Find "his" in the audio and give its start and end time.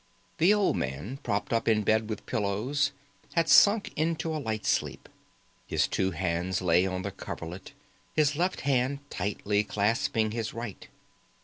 5.67-5.87, 8.15-8.35, 10.31-10.55